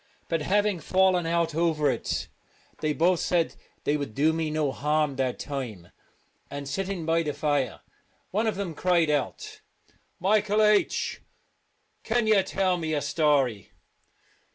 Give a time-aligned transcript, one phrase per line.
[0.27, 2.27] But having fallen out over it,
[2.79, 5.91] they both said they would do me no harm that time;
[6.49, 7.81] and, sitting by the fire,
[8.31, 9.61] one of them cried out:"
[10.19, 11.21] Michael H,
[12.03, 13.73] can you tell me a story?"